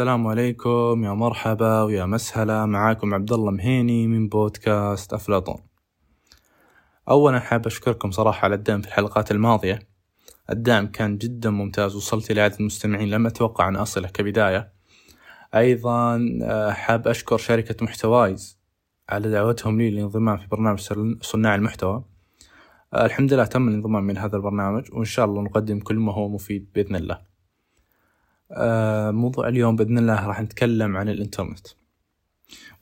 [0.00, 5.56] السلام عليكم يا مرحبا ويا مسهلا معاكم عبد الله مهيني من بودكاست أفلاطون.
[7.08, 9.78] اولا حاب أشكركم صراحة على الدعم في الحلقات الماضية.
[10.50, 14.72] الدعم كان جدا ممتاز وصلت إلى عدد مستمعين لم أتوقع أن اصله كبداية.
[15.54, 18.58] أيضا آه، حاب أشكر شركة محتوايز
[19.08, 20.80] على دعوتهم لي للانضمام في برنامج
[21.22, 22.04] صناع المحتوى.
[22.94, 26.28] آه، الحمد لله تم الانضمام من هذا البرنامج وإن شاء الله نقدم كل ما هو
[26.28, 27.29] مفيد بإذن الله.
[28.52, 31.66] آه، موضوع اليوم بإذن الله راح نتكلم عن الإنترنت.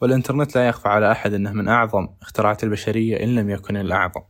[0.01, 4.21] والإنترنت لا يخفى على أحد أنه من أعظم اختراعات البشرية إن لم يكن الأعظم.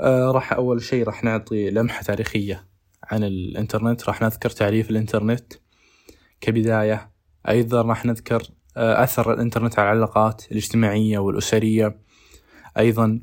[0.00, 2.68] آه، راح أول شيء راح نعطي لمحة تاريخية
[3.04, 4.08] عن الإنترنت.
[4.08, 5.52] راح نذكر تعريف الإنترنت
[6.40, 7.10] كبداية.
[7.48, 8.42] أيضا راح نذكر
[8.76, 11.98] آه، أثر الإنترنت على العلاقات الاجتماعية والأسرية.
[12.78, 13.20] أيضا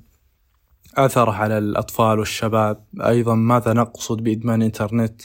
[0.98, 2.86] أثره على الأطفال والشباب.
[3.02, 5.22] أيضا ماذا نقصد بإدمان الإنترنت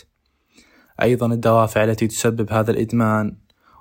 [1.03, 3.37] أيضا الدوافع التي تسبب هذا الإدمان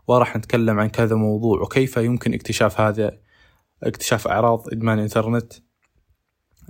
[0.07, 3.11] وراح نتكلم عن كذا موضوع وكيف يمكن اكتشاف هذا
[3.83, 5.53] اكتشاف أعراض إدمان الإنترنت.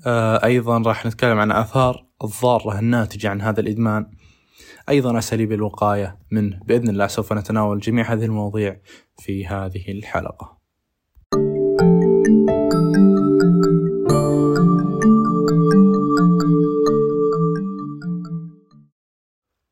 [0.05, 4.11] آه، أيضا راح نتكلم عن آثار الضارة الناتجة عن هذا الإدمان.
[4.89, 8.79] أيضا أساليب الوقاية منه بإذن الله سوف نتناول جميع هذه المواضيع
[9.17, 10.58] في هذه الحلقة.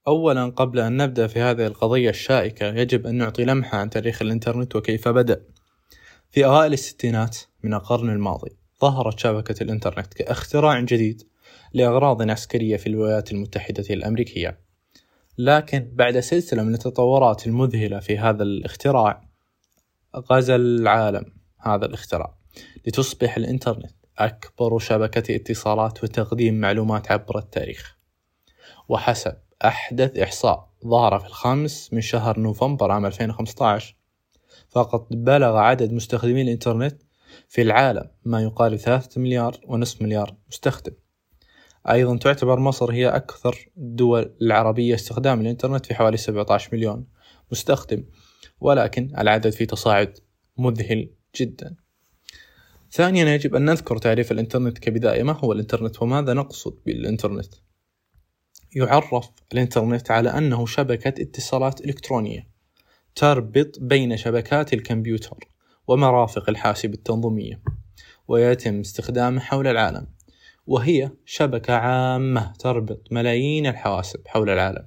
[0.07, 4.75] أولا قبل أن نبدأ في هذه القضية الشائكة يجب أن نعطي لمحة عن تاريخ الإنترنت
[4.75, 5.41] وكيف بدأ.
[6.31, 11.23] في أوائل الستينات من القرن الماضي ظهرت شبكة الإنترنت كاختراع جديد
[11.73, 14.59] لأغراض عسكرية في الولايات المتحدة الأمريكية.
[15.37, 19.29] لكن بعد سلسلة من التطورات المذهلة في هذا الاختراع
[20.31, 21.25] غزا العالم
[21.59, 22.37] هذا الاختراع
[22.87, 27.97] لتصبح الإنترنت أكبر شبكة اتصالات وتقديم معلومات عبر التاريخ.
[28.89, 33.95] وحسب أحدث إحصاء ظهر في الخامس من شهر نوفمبر عام 2015
[34.69, 37.01] فقد بلغ عدد مستخدمي الإنترنت
[37.47, 40.93] في العالم ما يقارب ثلاثة مليار ونصف مليار مستخدم.
[41.89, 47.07] أيضا تعتبر مصر هي أكثر الدول العربية استخدام الإنترنت في حوالي 17 مليون
[47.51, 48.03] مستخدم
[48.59, 50.17] ولكن العدد في تصاعد
[50.57, 51.75] مذهل جدا.
[52.91, 57.53] ثانيا يجب أن نذكر تعريف الإنترنت كبداية ما هو الإنترنت وماذا نقصد بالإنترنت؟
[58.75, 62.47] يعرف الإنترنت على أنه شبكة اتصالات إلكترونية
[63.15, 65.37] تربط بين شبكات الكمبيوتر
[65.87, 67.61] ومرافق الحاسب التنظيمية
[68.27, 70.07] ويتم استخدامه حول العالم
[70.67, 74.85] وهي شبكة عامة تربط ملايين الحواسب حول العالم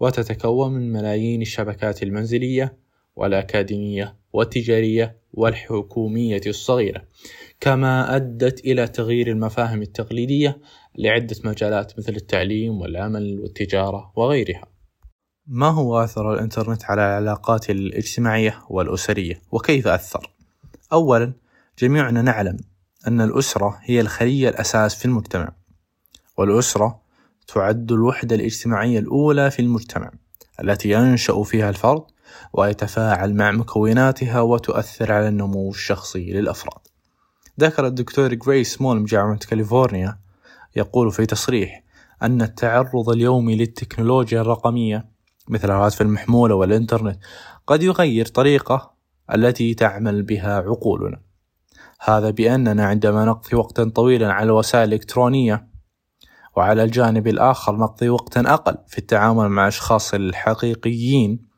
[0.00, 2.76] وتتكون من ملايين الشبكات المنزلية
[3.16, 4.21] والأكاديمية.
[4.32, 7.04] والتجارية والحكومية الصغيرة
[7.60, 10.58] كما أدت إلى تغيير المفاهيم التقليدية
[10.98, 14.62] لعدة مجالات مثل التعليم والعمل والتجارة وغيرها
[15.46, 20.30] ما هو أثر الإنترنت على العلاقات الاجتماعية والأسرية وكيف أثر؟
[20.92, 21.32] أولا
[21.78, 22.56] جميعنا نعلم
[23.06, 25.52] أن الأسرة هي الخلية الأساس في المجتمع
[26.38, 27.02] والأسرة
[27.46, 30.10] تعد الوحدة الاجتماعية الأولى في المجتمع
[30.60, 32.02] التي ينشأ فيها الفرد
[32.52, 36.80] ويتفاعل مع مكوناتها وتؤثر على النمو الشخصي للأفراد.
[37.60, 40.18] ذكر الدكتور غريس مول من جامعة كاليفورنيا
[40.76, 41.84] يقول في تصريح
[42.22, 45.08] أن التعرض اليومي للتكنولوجيا الرقمية
[45.48, 47.18] مثل الهواتف المحمولة والإنترنت
[47.66, 48.92] قد يغير طريقة
[49.34, 51.20] التي تعمل بها عقولنا.
[52.00, 55.68] هذا بأننا عندما نقضي وقتا طويلا على الوسائل الإلكترونية
[56.56, 61.51] وعلى الجانب الآخر نقضي وقتا أقل في التعامل مع الأشخاص الحقيقيين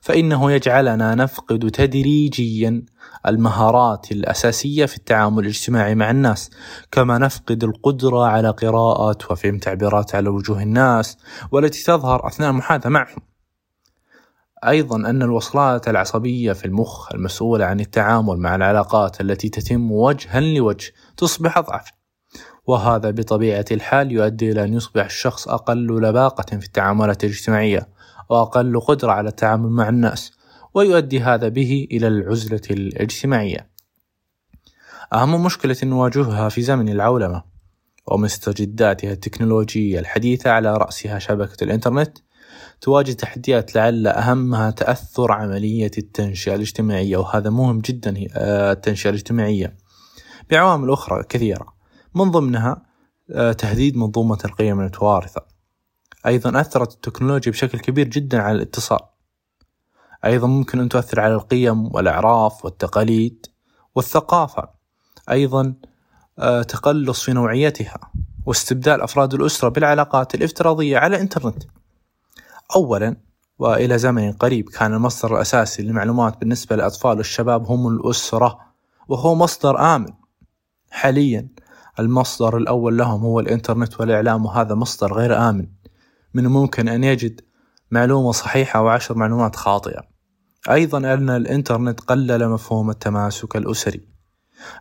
[0.00, 2.82] فإنه يجعلنا نفقد تدريجيا
[3.26, 6.50] المهارات الأساسية في التعامل الاجتماعي مع الناس
[6.92, 11.18] كما نفقد القدرة على قراءة وفهم تعبيرات على وجوه الناس
[11.52, 13.18] والتي تظهر أثناء المحادثة معهم.
[14.66, 20.92] أيضا أن الوصلات العصبية في المخ المسؤولة عن التعامل مع العلاقات التي تتم وجها لوجه
[21.16, 21.90] تصبح أضعف
[22.66, 27.88] وهذا بطبيعة الحال يؤدي إلى أن يصبح الشخص أقل لباقة في التعاملات الاجتماعية
[28.30, 30.32] وأقل قدرة على التعامل مع الناس
[30.74, 33.70] ويؤدي هذا به إلى العزلة الاجتماعية.
[35.12, 37.42] أهم مشكلة نواجهها في زمن العولمة
[38.06, 42.18] ومستجداتها التكنولوجية الحديثة على رأسها شبكة الإنترنت
[42.80, 49.76] تواجه تحديات لعل أهمها تأثر عملية التنشئة الاجتماعية وهذا مهم جدا آه، التنشئة الاجتماعية.
[50.50, 51.74] بعوامل أخرى كثيرة
[52.14, 52.82] من ضمنها
[53.30, 55.59] آه، تهديد منظومة القيم المتوارثة
[56.26, 59.00] أيضا أثرت التكنولوجيا بشكل كبير جدا على الاتصال.
[60.24, 63.46] أيضا ممكن أن تؤثر على القيم والأعراف والتقاليد
[63.94, 64.68] والثقافة.
[65.30, 65.74] أيضا
[66.38, 67.98] آه، تقلص في نوعيتها
[68.46, 71.62] واستبدال أفراد الأسرة بالعلاقات الافتراضية على الإنترنت.
[72.76, 73.16] أولا
[73.58, 78.58] وإلى زمن قريب كان المصدر الأساسي للمعلومات بالنسبة للأطفال والشباب هم الأسرة
[79.08, 80.12] وهو مصدر آمن.
[80.90, 81.48] حاليا
[81.98, 85.79] المصدر الأول لهم هو الإنترنت والإعلام وهذا مصدر غير آمن.
[86.34, 87.40] من الممكن أن يجد
[87.90, 90.02] معلومة صحيحة وعشر معلومات خاطئة.
[90.70, 94.00] أيضا أن الإنترنت قلل مفهوم التماسك الأسري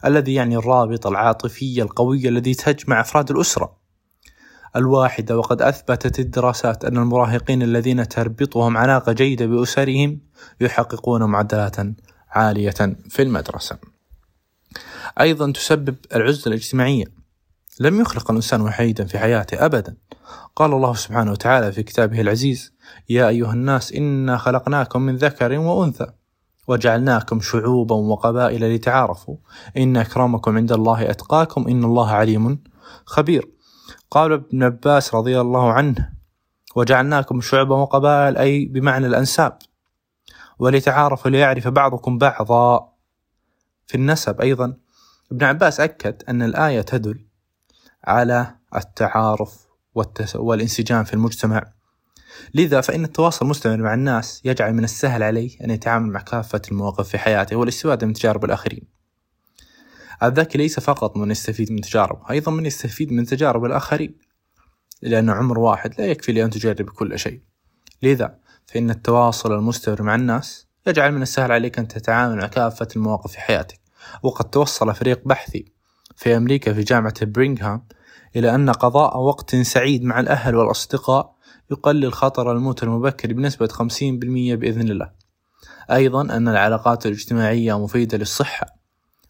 [0.06, 3.80] الذي يعني الرابط العاطفي القوي الذي تجمع أفراد الأسرة.
[4.76, 10.20] الواحدة وقد أثبتت الدراسات أن المراهقين الذين تربطهم علاقة جيدة بأسرهم
[10.62, 11.76] يحققون معدلات
[12.30, 13.78] عالية في المدرسة.
[15.20, 17.19] أيضا تسبب العزلة الاجتماعية
[17.80, 19.96] لم يخلق الإنسان وحيدا في حياته أبدا.
[20.56, 22.74] قال الله سبحانه وتعالى في كتابه العزيز
[23.10, 26.08] يا أيها الناس إنا خلقناكم من ذكر وأنثى
[26.68, 29.36] وجعلناكم شعوبا وقبائل لتعارفوا.
[29.78, 32.64] إن أكرمكم عند الله أتقاكم إن الله عليم
[33.06, 33.50] خبير.
[34.12, 36.10] قال ابن عباس رضي الله عنه
[36.76, 39.58] وجعلناكم شعوبا وقبائل أي بمعنى الأنساب
[40.60, 42.90] ولتعارفوا ليعرف بعضكم بعضا.
[43.88, 44.74] في النسب أيضا
[45.32, 47.29] ابن عباس أكد أن الآية تدل
[48.10, 49.68] على التعارف
[50.36, 51.74] والانسجام في المجتمع.
[52.54, 57.10] لذا فإن التواصل المستمر مع الناس يجعل من السهل عليه أن يتعامل مع كافة المواقف
[57.10, 58.88] في حياته والاستفادة من تجارب الآخرين.
[60.24, 64.18] الذكي ليس فقط من يستفيد من تجاربه أيضا من يستفيد من تجارب الآخرين.
[65.02, 67.42] لأن عمر واحد لا يكفي لأن تجرب كل شيء.
[68.04, 73.32] لذا فإن التواصل المستمر مع الناس يجعل من السهل عليك أن تتعامل مع كافة المواقف
[73.32, 73.80] في حياتك.
[74.24, 75.66] وقد توصل فريق بحثي
[76.16, 77.88] في أمريكا في جامعة برينغهام
[78.36, 81.36] إلى أن قضاء وقت سعيد مع الأهل والأصدقاء
[81.72, 85.12] يقلل خطر الموت المبكر بنسبة 50% بإذن الله.
[85.92, 88.68] أيضا أن العلاقات الاجتماعية مفيدة للصحة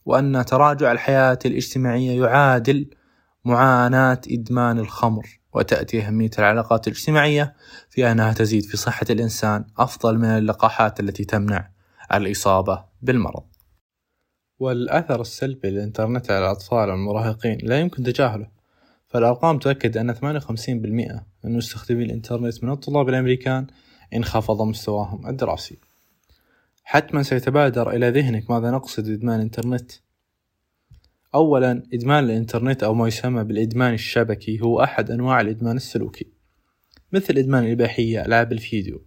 [0.06, 2.90] وأن تراجع الحياة الاجتماعية يعادل
[3.46, 7.56] معاناة إدمان الخمر وتأتي أهمية العلاقات الاجتماعية
[7.90, 11.69] في أنها تزيد في صحة الإنسان أفضل من اللقاحات التي تمنع
[12.13, 13.44] الإصابة بالمرض.
[14.60, 18.58] والأثر السلبي للإنترنت على الأطفال والمراهقين لا يمكن تجاهله.
[19.09, 20.19] فالأرقام تؤكد أن 58%
[21.44, 23.67] من مستخدمي الإنترنت من الطلاب الأمريكان
[24.13, 25.77] انخفض مستواهم الدراسي.
[26.83, 29.91] حتما سيتبادر إلى ذهنك ماذا نقصد إدمان الإنترنت
[31.35, 36.27] أولا إدمان الإنترنت أو ما يسمى بالإدمان الشبكي هو أحد أنواع الإدمان السلوكي
[37.12, 39.05] مثل إدمان الإباحية ألعاب الفيديو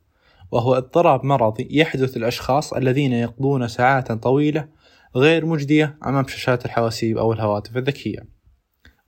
[0.51, 4.69] وهو اضطراب مرضي يحدث للأشخاص الذين يقضون ساعات طويلة
[5.17, 8.42] غير مجدية أمام شاشات الحواسيب أو الهواتف الذكية.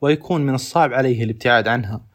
[0.05, 2.06] ويكون من الصعب عليه الابتعاد عنها.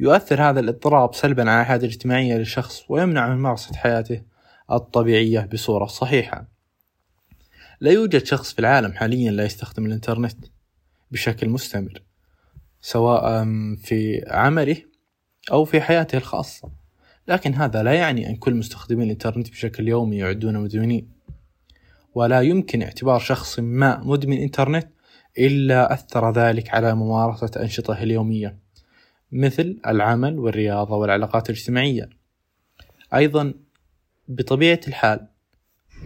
[0.00, 4.22] يؤثر هذا الاضطراب سلبا على الحياة الاجتماعية للشخص ويمنع من ممارسة حياته
[4.72, 6.48] الطبيعية بصورة صحيحة.
[7.80, 10.44] لا يوجد شخص في العالم حاليا لا يستخدم الإنترنت
[11.10, 12.02] بشكل مستمر
[12.80, 13.44] سواء
[13.76, 14.76] في عمله
[15.52, 16.70] أو في حياته الخاصة.
[17.28, 21.08] لكن هذا لا يعني أن كل مستخدمي الإنترنت بشكل يومي يعدون مدمنين.
[22.14, 24.88] ولا يمكن اعتبار شخص ما مدمن إنترنت
[25.38, 28.58] إلا أثر ذلك على ممارسة أنشطته اليومية
[29.32, 32.08] مثل العمل والرياضة والعلاقات الاجتماعية.
[33.14, 33.54] أيضا
[34.28, 35.28] بطبيعة الحال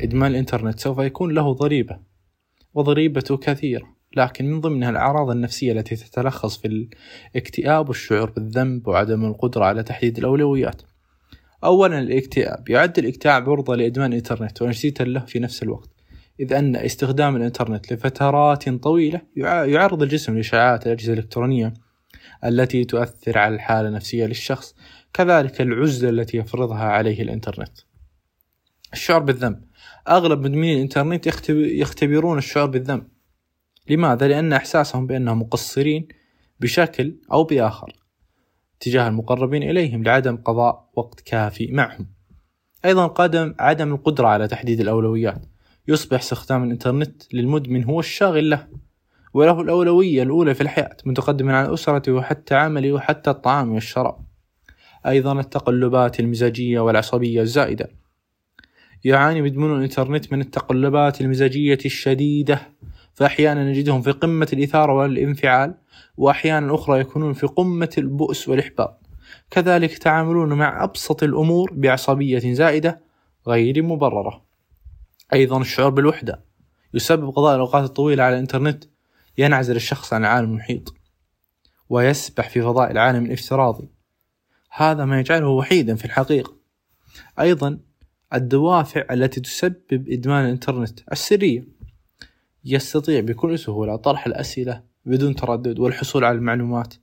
[0.01, 1.99] إدمان الإنترنت سوف يكون له ضريبة
[2.75, 6.89] وضريبته كثيرة لكن من ضمنها الأعراض النفسية التي تتلخص في
[7.35, 10.83] الاكتئاب والشعور بالذنب وعدم القدرة على تحديد الأولويات.
[11.65, 12.69] أولا الاكتئاب.
[12.69, 15.92] يعد الاكتئاب عرضة لإدمان الإنترنت ونسيتا له في نفس الوقت.
[16.41, 21.75] إذ أن استخدام الإنترنت لفترات طويلة يعرض الجسم لإشعاعات الأجهزة الإلكترونية
[22.45, 24.75] التي تؤثر على الحالة النفسية للشخص
[25.13, 27.79] كذلك العزلة التي يفرضها عليه الإنترنت.
[28.93, 29.65] الشعور بالذنب.
[30.09, 33.09] أغلب مدمني الإنترنت يختبرون الشعور بالذنب.
[33.89, 36.09] لماذا؟ لأن إحساسهم بأنهم مقصرين
[36.61, 37.93] بشكل أو بآخر
[38.81, 42.07] تجاه المقربين إليهم لعدم قضاء وقت كافي معهم.
[42.85, 45.52] أيضا قدم عدم القدرة على تحديد الأولويات.
[45.89, 48.67] يصبح استخدام الإنترنت للمدمن هو الشاغل له
[49.35, 54.17] وله الأولوية الأولى في الحياة متقدما عن أسرته وحتى عمله وحتى الطعام والشراب.
[55.07, 57.91] أيضا التقلبات المزاجية والعصبية الزائدة.
[59.05, 62.61] يعاني مدمنو الإنترنت من التقلبات المزاجية الشديدة
[63.15, 65.75] فأحيانا نجدهم في قمة الإثارة والانفعال
[66.17, 69.01] وأحيانا أخرى يكونون في قمة البؤس والإحباط.
[69.51, 73.01] كذلك يتعاملون مع أبسط الأمور بعصبية زائدة
[73.49, 74.52] غير مبررة.
[75.33, 76.45] أيضا الشعور بالوحدة
[76.95, 78.85] يسبب قضاء الأوقات الطويلة على الإنترنت
[79.39, 80.95] ينعزل الشخص عن العالم المحيط
[81.89, 83.91] ويسبح في فضاء العالم الافتراضي.
[84.71, 86.57] هذا ما يجعله وحيدا في الحقيقة.
[87.41, 87.79] أيضا
[88.35, 91.65] الدوافع التي تسبب إدمان الإنترنت السرية
[92.65, 96.95] يستطيع بكل سهولة طرح الأسئلة بدون تردد والحصول على المعلومات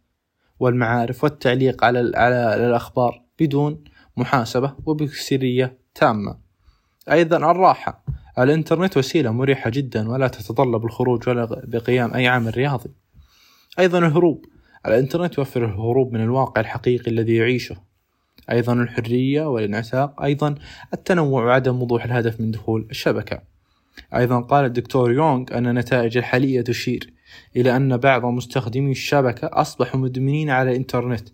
[0.60, 3.84] والمعارف والتعليق على على الأخبار بدون
[4.18, 6.38] محاسبة وبسرية تامة.
[7.12, 8.04] أيضا الراحة
[8.44, 12.90] الإنترنت وسيلة مريحة جدا ولا تتطلب الخروج ولا بقيام أي عمل رياضي.
[13.80, 14.46] أيضا الهروب.
[14.86, 17.76] الإنترنت يوفر الهروب من الواقع الحقيقي الذي يعيشه.
[18.52, 20.22] أيضا الحرية والانعتاق.
[20.24, 20.56] أيضا
[20.94, 23.42] التنوع وعدم وضوح الهدف من دخول الشبكة.
[24.16, 27.14] أيضا قال الدكتور يونغ أن النتائج الحالية تشير
[27.56, 31.30] إلى أن بعض مستخدمي الشبكة أصبحوا مدمنين على الإنترنت.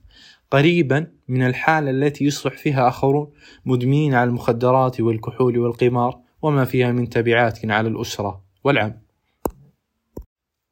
[0.51, 3.31] قريبا من الحالة التي يصبح فيها آخرون
[3.65, 9.01] مدمنين على المخدرات والكحول والقمار وما فيها من تبعات على الأسرة والعم.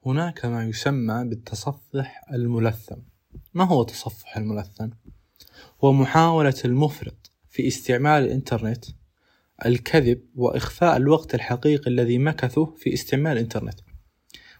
[0.06, 2.96] هناك ما يسمى بالتصفح الملثم.
[3.53, 4.89] ما هو التصفح الملثم؟
[5.84, 8.86] هو محاولة المفرط في استعمال الإنترنت
[9.65, 13.80] الكذب وإخفاء الوقت الحقيقي الذي مكثه في استعمال الإنترنت.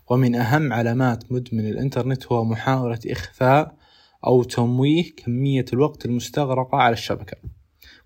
[0.10, 3.76] ومن أهم علامات مدمن الإنترنت هو محاولة إخفاء
[4.26, 7.38] أو تمويه كمية الوقت المستغرقة على الشبكة.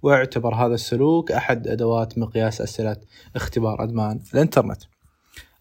[0.02, 2.98] ويعتبر هذا السلوك أحد أدوات مقياس أسئلة
[3.36, 4.82] اختبار أدمان الإنترنت.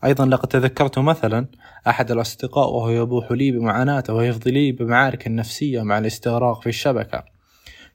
[0.04, 1.46] أيضا لقد تذكرت مثلا
[1.88, 7.24] أحد الأصدقاء وهو يبوح لي بمعاناته ويفضي لي بمعارك النفسية مع الاستغراق في الشبكة.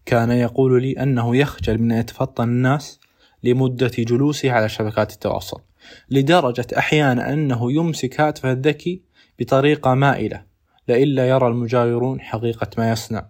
[0.05, 2.99] كان يقول لي أنه يخجل من أن يتفطن الناس
[3.43, 5.61] لمدة جلوسه على شبكات التواصل
[6.09, 9.01] لدرجة أحيانا أنه يمسك هاتفه الذكي
[9.39, 10.43] بطريقة مائلة
[10.87, 13.29] لئلا يرى المجاورون حقيقة ما يصنع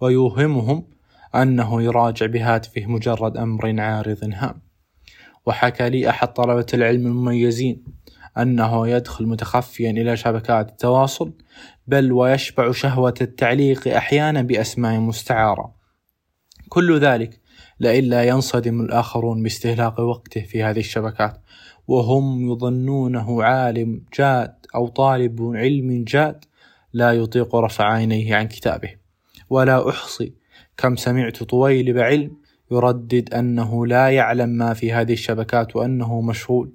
[0.00, 0.95] ويوهمهم
[1.34, 4.62] أنه يراجع بهاتفه مجرد أمر عارض هام.
[5.46, 7.84] وحكى لي أحد طلبة العلم المميزين
[8.38, 11.32] أنه يدخل متخفيا إلى شبكات التواصل
[11.86, 15.74] بل ويشبع شهوة التعليق أحيانا بأسماء مستعارة.
[16.68, 17.40] كل ذلك
[17.80, 21.40] لئلا ينصدم الآخرون باستهلاك وقته في هذه الشبكات
[21.88, 26.44] وهم يظنونه عالم جاد أو طالب علم جاد
[26.92, 28.90] لا يطيق رفع عينيه عن كتابه.
[29.50, 30.34] ولا أحصي
[30.76, 32.36] كم سمعت طويلب علم
[32.70, 36.72] يردد أنه لا يعلم ما في هذه الشبكات وأنه مشغول.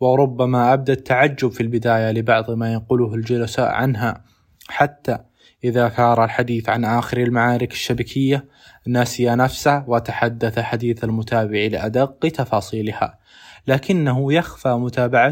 [0.00, 4.24] وربما أبدى التعجب في البداية لبعض ما ينقله الجلساء عنها.
[4.68, 5.18] حتى
[5.64, 8.44] إذا ثار الحديث عن آخر المعارك الشبكية
[8.86, 13.18] نسي نفسه وتحدث حديث المتابع لأدق تفاصيلها.
[13.66, 14.68] لكنه يخفى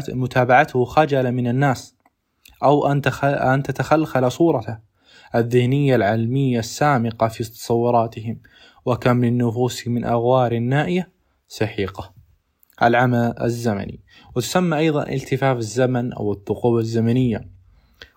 [0.09, 1.95] متابعته خجلا من الناس
[2.63, 4.77] أو أن تتخلخل صورته.
[5.35, 8.39] الذهنية العلمية السامقة في تصوراتهم
[8.85, 11.11] وكم للنفوس من أغوار نائية
[11.47, 12.13] سحيقة.
[12.83, 13.99] العمى الزمني
[14.35, 17.49] وتسمى أيضا التفاف الزمن أو الثقوب الزمنية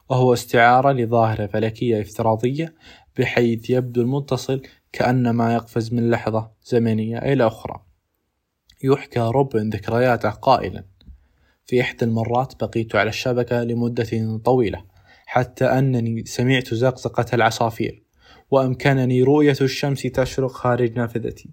[0.08, 2.74] وهو استعارة لظاهرة فلكية افتراضية
[3.18, 4.62] بحيث يبدو المتصل
[4.92, 7.80] كأنما يقفز من لحظة زمنية إلى أخرى.
[8.84, 10.84] يحكى روبن ذكرياته قائلا
[11.66, 14.84] في إحدى المرات بقيت على الشبكة لمدة طويلة
[15.32, 18.02] حتى أنني سمعت زقزقة العصافير
[18.50, 21.50] وأمكنني رؤية الشمس تشرق خارج نافذتي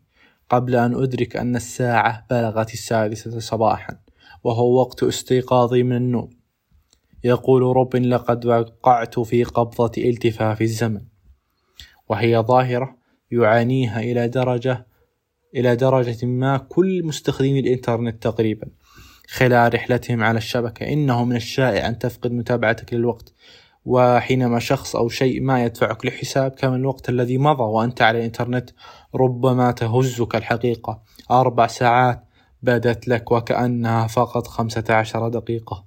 [0.50, 4.00] قبل أن أدرك أن الساعة بلغت السادسة صباحا
[4.43, 6.29] وهو وقت استيقاظي من النوم.
[7.24, 11.01] يقول روبن لقد وقعت في قبضة التفاف الزمن.
[12.10, 12.98] وهي ظاهرة
[13.31, 14.88] يعانيها إلى درجة
[15.55, 18.67] إلى درجة ما كل مستخدمي الإنترنت تقريبا
[19.27, 20.93] خلال رحلتهم على الشبكة.
[20.93, 23.34] إنه من الشائع أن تفقد متابعتك للوقت.
[23.88, 28.70] وحينما شخص أو شيء ما يدفعك لحساب كم الوقت الذي مضى وأنت على الإنترنت
[29.15, 31.01] ربما تهزك الحقيقة.
[31.32, 32.24] أربع ساعات
[32.62, 35.86] بدت لك وكأنها فقط خمسة عشر دقيقة.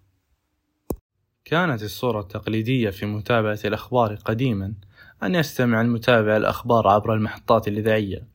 [1.44, 4.74] كانت الصورة التقليدية في متابعة الأخبار قديما
[5.22, 8.28] أن يستمع المتابع الأخبار عبر المحطات الإذاعية.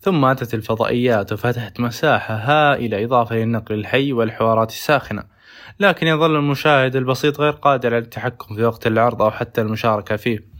[0.00, 5.35] ثم أتت الفضائيات وفتحت مساحة هائلة إضافة للنقل الحي والحوارات الساخنة.
[5.80, 10.56] لكن يظل المشاهد البسيط غير قادر على التحكم في وقت العرض أو حتى المشاركة فيه.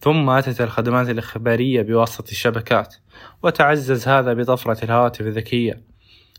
[0.00, 2.94] ثم أتت الخدمات الإخبارية بواسطة الشبكات
[3.42, 5.82] وتعزز هذا بطفرة الهواتف الذكية.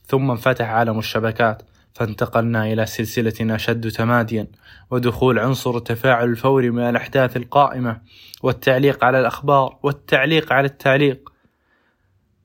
[0.05, 1.61] ثم انفتح عالم الشبكات
[1.93, 4.47] فانتقلنا إلى سلسلة أشد تماديا
[4.91, 8.01] ودخول عنصر التفاعل الفوري مع الأحداث القائمة
[8.43, 11.29] والتعليق على الأخبار والتعليق على التعليق.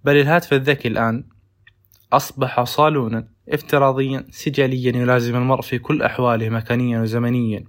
[0.04, 1.24] بل الهاتف الذكي الآن
[2.12, 3.28] أصبح صالونا.
[3.50, 7.64] افتراضيا سجليا يلازم المرء في كل أحواله مكانيا وزمنيا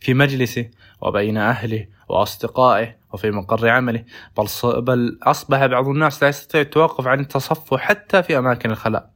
[0.00, 0.66] في مجلسه
[1.00, 4.04] وبين أهله وأصدقائه وفي مقر عمله.
[4.36, 4.46] بل,
[4.80, 9.10] بل أصبح بعض الناس لا يستطيع التوقف عن التصفح حتى في أماكن الخلاء.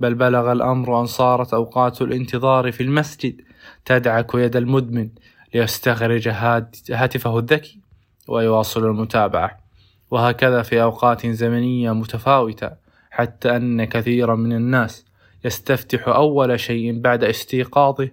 [0.00, 3.40] بل بلغ الأمر أن صارت أوقات الانتظار في المسجد
[3.84, 5.10] تدعك يد المدمن
[5.54, 6.28] ليستخرج
[6.90, 7.80] هاتفه الذكي
[8.28, 9.60] ويواصل المتابعة.
[10.10, 12.70] وهكذا في أوقات زمنية متفاوتة
[13.10, 15.09] حتى أن كثيرا من الناس
[15.44, 18.10] يستفتح أول شيء بعد استيقاظه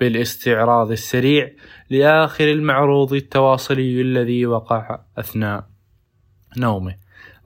[0.00, 1.50] بالاستعراض السريع
[1.90, 5.66] لآخر المعروض التواصلي الذي وقع أثناء
[6.58, 6.94] نومه.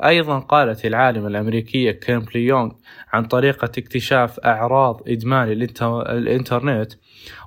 [0.04, 2.72] أيضا قالت العالمة الأمريكية كيمبلي يونغ
[3.12, 5.48] عن طريقة اكتشاف أعراض إدمان
[5.82, 6.92] الإنترنت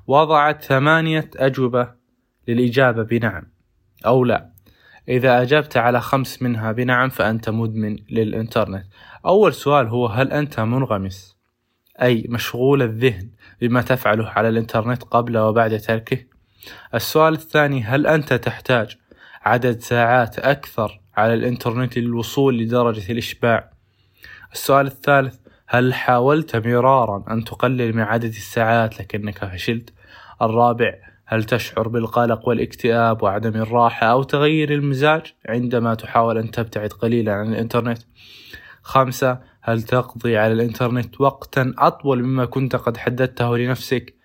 [0.07, 1.89] وضعت ثمانية أجوبة
[2.47, 3.43] للإجابة بنعم
[4.05, 4.51] أو لا.
[5.09, 8.85] إذا أجبت على خمس منها بنعم فأنت مدمن للإنترنت.
[9.25, 11.34] أول سؤال هو هل أنت منغمس؟
[12.01, 13.29] أي مشغول الذهن
[13.61, 16.17] بما تفعله على الإنترنت قبل وبعد تركه؟
[16.93, 18.97] السؤال الثاني هل أنت تحتاج
[19.41, 23.71] عدد ساعات أكثر على الإنترنت للوصول لدرجة الإشباع؟
[24.53, 25.35] السؤال الثالث
[25.67, 29.93] هل حاولت مرارا أن تقلل من عدد الساعات لكنك فشلت؟
[30.41, 30.93] الرابع
[31.25, 37.53] هل تشعر بالقلق والاكتئاب وعدم الراحة أو تغير المزاج عندما تحاول أن تبتعد قليلا عن
[37.53, 37.99] الإنترنت؟
[38.81, 44.15] خمسة هل تقضي على الإنترنت وقتا أطول مما كنت قد حددته لنفسك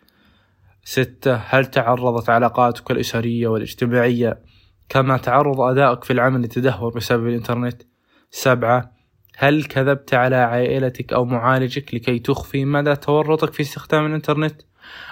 [0.85, 4.39] ستة هل تعرضت علاقاتك الأسرية والاجتماعية
[4.89, 7.83] كما تعرض أدائك في العمل لتدهور بسبب الإنترنت
[8.31, 8.93] سبعة
[9.37, 14.63] هل كذبت على عائلتك أو معالجك لكي تخفي مدى تورطك في استخدام الإنترنت؟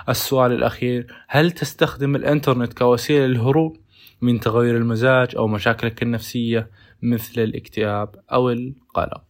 [0.08, 3.76] السؤال الأخير هل تستخدم الإنترنت كوسيلة للهروب
[4.22, 6.70] من تغير المزاج أو مشاكلك النفسية
[7.02, 9.27] مثل الاكتئاب أو القلق؟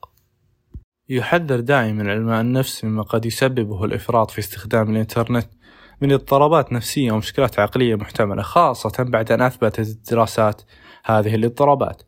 [1.09, 5.49] يحذر دائما علماء النفس مما قد يسببه الإفراط في استخدام الإنترنت
[6.01, 10.63] من اضطرابات نفسية ومشكلات عقلية محتملة خاصة بعد أن أثبتت الدراسات
[11.05, 12.03] هذه الاضطرابات.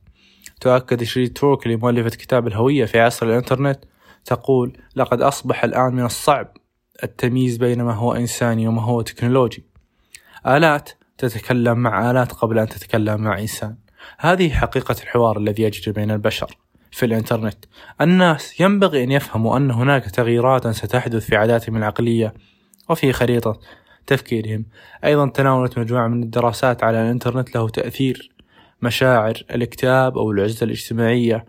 [0.60, 3.84] تؤكد شريط توركلي مؤلفة كتاب الهوية في عصر الإنترنت
[4.24, 6.56] تقول لقد أصبح الآن من الصعب
[7.04, 9.64] التمييز بين ما هو إنساني وما هو تكنولوجي.
[10.46, 13.76] آلات تتكلم مع آلات قبل أن تتكلم مع إنسان.
[14.18, 16.56] هذه حقيقة الحوار الذي يجري بين البشر.
[16.90, 17.64] في الإنترنت.
[18.00, 22.34] الناس ينبغي أن يفهموا أن هناك تغييرات ستحدث في عاداتهم العقلية
[22.88, 23.60] وفي خريطة
[24.06, 24.66] تفكيرهم.
[25.04, 28.30] أيضا تناولت مجموعة من الدراسات على الإنترنت له تأثير
[28.82, 31.44] مشاعر الاكتئاب أو العزلة الاجتماعية.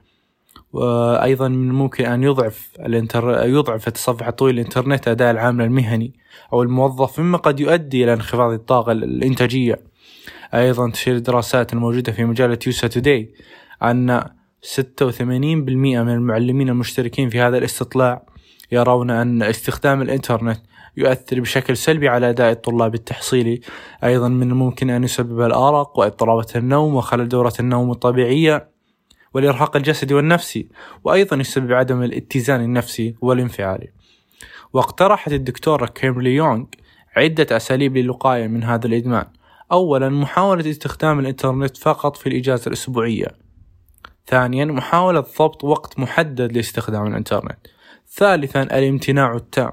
[0.74, 3.48] وأيضا من الممكن أن يضعف الانتر...
[3.48, 6.14] يضعف التصفح الطويل الإنترنت أداء العامل المهني
[6.54, 9.80] أو الموظف مما قد يؤدي إلى انخفاض الطاقة الإنتاجية.
[10.54, 13.34] أيضا تشير الدراسات الموجودة في مجلة يوسا توداي
[13.84, 14.24] أن
[14.64, 18.26] 86% من المعلمين المشتركين في هذا الاستطلاع
[18.72, 20.62] يرون أن استخدام الإنترنت
[20.98, 23.62] يؤثر بشكل سلبي على أداء الطلاب التحصيلي.
[24.04, 28.70] أيضا من الممكن أن يسبب الأرق واضطرابات النوم وخلل دورة النوم الطبيعية
[29.34, 30.68] والإرهاق الجسدي والنفسي
[31.04, 33.92] وأيضا يسبب عدم الاتزان النفسي والانفعالي.
[34.74, 36.66] واقترحت الدكتورة كيمبلي يونغ
[37.18, 39.26] عدة أساليب للوقاية من هذا الإدمان.
[39.72, 43.41] أولا محاولة استخدام الإنترنت فقط في الإجازة الأسبوعية.
[44.28, 47.68] ثانيا محاولة ضبط وقت محدد لاستخدام الإنترنت.
[48.10, 49.72] ثالثا الامتناع التام.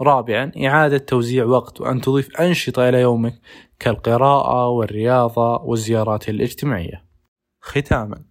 [0.00, 3.34] رابعا إعادة توزيع وقت وأن تضيف أنشطة إلى يومك
[3.78, 7.04] كالقراءة والرياضة والزيارات الاجتماعية.
[7.60, 8.22] ختاما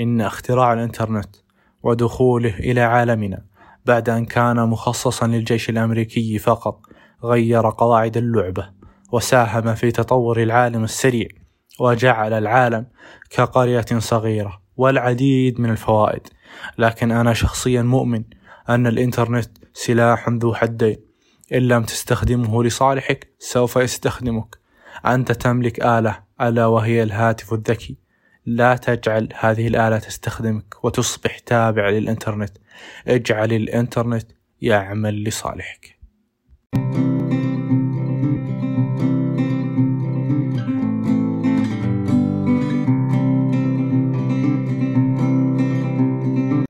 [0.00, 1.36] إن اختراع الإنترنت
[1.82, 3.44] ودخوله إلى عالمنا
[3.84, 6.80] بعد أن كان مخصصا للجيش الأمريكي فقط
[7.24, 8.70] غير قواعد اللعبة
[9.12, 11.28] وساهم في تطور العالم السريع
[11.80, 12.86] وجعل العالم
[13.30, 14.65] كقرية صغيرة.
[14.76, 16.28] والعديد من الفوائد.
[16.78, 18.24] لكن أنا شخصيا مؤمن
[18.68, 20.96] أن الإنترنت سلاح ذو حدين.
[21.52, 24.58] إن لم تستخدمه لصالحك سوف يستخدمك.
[25.06, 27.96] أنت تملك آلة ألا وهي الهاتف الذكي.
[28.46, 32.58] لا تجعل هذه الآلة تستخدمك وتصبح تابع للإنترنت.
[33.08, 34.26] اجعل الإنترنت
[34.60, 35.96] يعمل لصالحك.